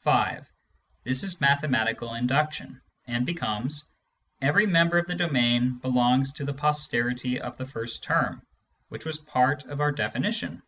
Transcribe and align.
(5) 0.00 0.50
This 1.04 1.22
is 1.22 1.40
mathematical 1.40 2.14
induction, 2.14 2.82
and 3.06 3.24
becomes:" 3.24 3.84
Every 4.42 4.66
member 4.66 4.98
of 4.98 5.06
the 5.06 5.14
domain 5.14 5.78
belongs 5.78 6.32
to 6.32 6.44
the 6.44 6.52
posterity 6.52 7.40
of 7.40 7.56
the 7.56 7.66
first 7.66 8.02
term," 8.02 8.44
which 8.88 9.04
was 9.04 9.18
part 9.18 9.62
of 9.66 9.80
our 9.80 9.92
definition. 9.92 10.64